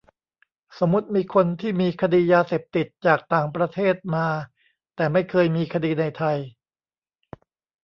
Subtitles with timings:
[0.79, 4.27] สมมติมีคนที่มีคดียาเสพติดจากต่างประเทศมา
[4.95, 6.37] แต่ไม่เคยมีคดีในไทย